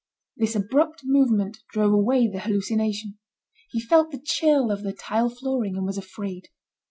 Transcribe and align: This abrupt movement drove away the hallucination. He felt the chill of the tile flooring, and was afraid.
This 0.35 0.55
abrupt 0.55 1.01
movement 1.05 1.59
drove 1.71 1.93
away 1.93 2.27
the 2.27 2.39
hallucination. 2.39 3.19
He 3.69 3.79
felt 3.79 4.09
the 4.09 4.17
chill 4.19 4.71
of 4.71 4.81
the 4.81 4.93
tile 4.93 5.29
flooring, 5.29 5.77
and 5.77 5.85
was 5.85 5.99
afraid. 5.99 6.49